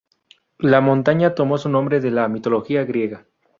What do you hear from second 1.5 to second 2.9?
su nombre de la mitología